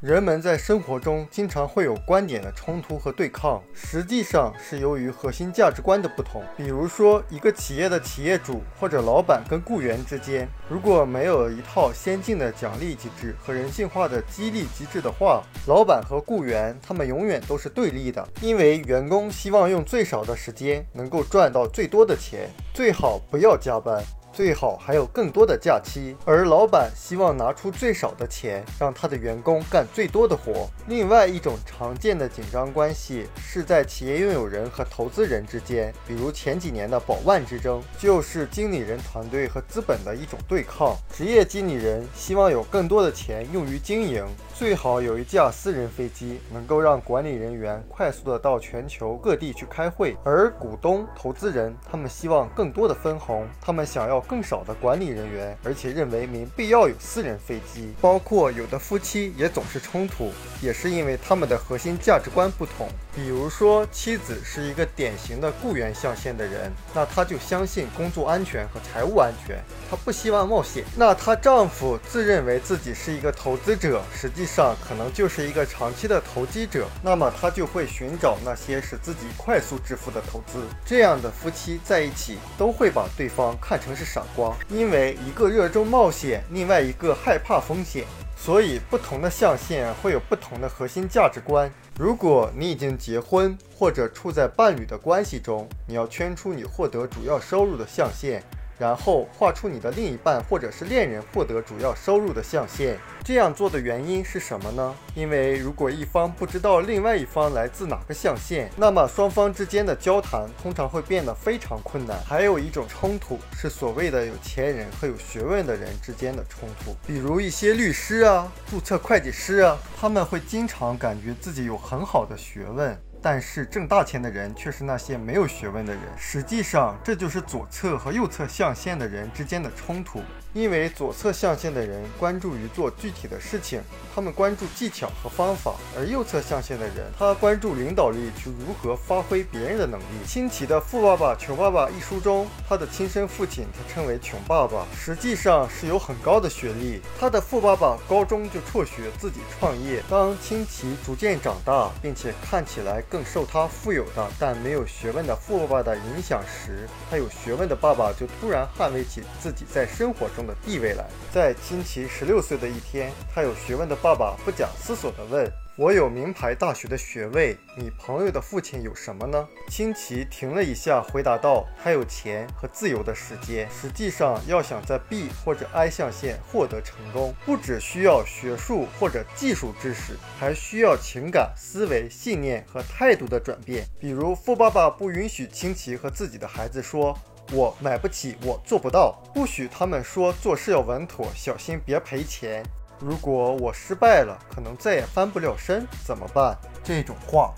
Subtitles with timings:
[0.00, 6.42] 人们在生活中经常会有观点的冲突和对抗，实际上是由于核心价值观的不同。
[6.56, 18.26] 比如说，一个企业的企业主或者老板跟雇员之间，如果没有一套先进的奖励机制和人性化的激励机制的话，老板和雇员他们永远都是对立的。
[18.40, 24.02] 因为员工希望用最少的时间能够赚到最多的钱，最好不要加班。
[24.32, 30.68] 最好还有更多的假期，而老板希望拿出最少的钱，让他的员工干最多的活。
[30.86, 40.96] 另外一种常见的紧张关系是在企业拥有人和投资人之间，比如前几年的宝万之争，就是经理人团队和资本的一种对抗。
[41.12, 44.24] 职业经理人希望有更多的钱用于经营。
[44.54, 50.14] 最好有一架私人飞机，能够让管理人员快速的到全球各地去开会。
[50.22, 57.94] 而股东、投资人，他们希望更多的分红，他们想要更少的管理人员，而且认为没必要有私人飞机。
[58.00, 62.86] 包括有的夫妻也总是冲突，也是因为他们的核心价值观不同。
[63.14, 69.58] 比如说，妻子是一个典型的雇员象限的人，那她就相信工作安全和财务安全，
[69.90, 70.84] 她不希望冒险。
[70.96, 74.50] 那她丈夫自认为自己是一个投资者，实际。
[74.50, 80.64] 上可能就是一个长期的投机者，那么他就会寻找那些使自己快速致富的投资。
[80.84, 88.04] 这样的夫妻在一起都会把对方看成是闪光，因为一个热衷冒险，另外一个害怕风险，
[88.36, 91.70] 所以不同的象限会有不同的核心价值观。
[91.96, 98.42] 如果你已经结婚或者处在伴侣的关系中，你要圈出你获得主要收入的象限。
[98.80, 102.98] 然后画出你的另一半或者是恋人获得主要收入的象限。
[103.22, 104.96] 这样做的原因是什么呢？
[105.14, 112.18] 因为如果一方不知道另外一方来自哪个象限，那么双方之间的交谈通常会变得非常困难。
[112.24, 122.98] 还有一种冲突是所谓的有钱人和有学问的人之间的冲突，比如一些律师啊、注册会计师啊，他们会经常感觉自己有很好的学问。
[123.22, 126.02] 但是挣大钱的人却是那些没有学问的人。
[126.16, 130.22] 实际上，这就是左侧和右侧象限的人之间的冲突。
[130.52, 133.80] 因为左侧象限的人关注于做具体的事情，
[134.12, 140.04] 他们关注技巧和方法；而右侧象限的人，他关注领导力去如何发挥别人的能力。
[140.26, 147.00] 清奇的《富爸爸穷爸爸》一书中，他的亲生父亲他称为穷爸爸，实际上是有很高的学历。
[147.20, 150.02] 他的富爸爸高中就辍学自己创业。
[150.10, 160.39] 当清奇逐渐长大，并且看起来更受他富有的但没有学问的富爸爸的影响时，他有学问的爸爸就突然捍卫起自己在生活中。
[160.40, 165.46] 中的地位来，在清奇十六岁的一天，他有学问的爸爸不假思索地问
[165.76, 173.68] ：“我有名牌大学的学位，你朋友的父亲有什么呢？”清奇停了一下，回答道：“他有钱和自由的时间。
[173.70, 183.86] 实际上，要想在 B 或者 I 象限获得成功，不只需要学术或者技术知识，还需要情感、思维、信念和态度的转变。
[184.00, 187.14] 比如，富爸爸不允许清奇和自己的孩子说。”
[187.52, 189.20] 我买不起，我做不到。
[189.34, 192.62] 不许他们说做事要稳妥，小心别赔钱。
[193.00, 196.56] 如果我失败了，可能再也翻不了身，怎么办？
[196.84, 197.52] 这种话。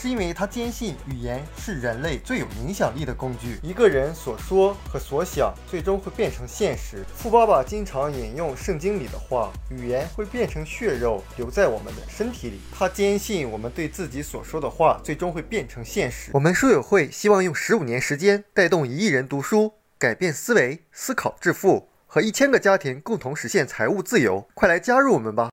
[0.00, 3.58] 是因为他坚信语言是人类最有影响力的工具。
[3.62, 7.04] 一个人所说和所想，最终会变成现实。
[7.14, 16.30] 富爸爸经常引用圣经里的话：“语言会变成血肉，留在我们的身体里。”他坚信我们对自己所说的话，最终会变成现实。
[16.32, 24.48] 我们书友会希望用十五年时间，带动一亿人读书，改变思维，思考致富，和一千个家庭共同实现财务自由。
[24.54, 25.48] 快来加入我们吧！